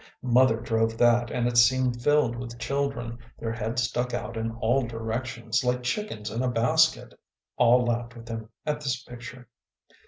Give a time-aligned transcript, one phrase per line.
[0.23, 4.81] Mother drove that and it seemed filled with children, their heads stuck out in all
[4.87, 7.13] directions like chickens in a basket."
[7.55, 9.47] All laughed with him at this picture.